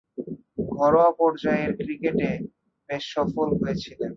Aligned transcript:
ঘরোয়া 0.73 1.11
পর্যায়ের 1.19 1.71
ক্রিকেটে 1.79 2.29
বেশ 2.89 3.03
সফল 3.15 3.47
হয়েছিলেন। 3.59 4.09